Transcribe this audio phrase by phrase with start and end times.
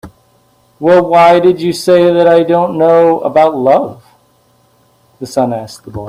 [0.79, 4.03] "Well, why did you say that I don't know about love?"
[5.19, 5.99] the sun asked the boy.